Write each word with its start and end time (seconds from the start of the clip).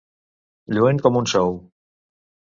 Lluent 0.77 1.01
com 1.07 1.19
un 1.19 1.29
sou. 1.33 1.53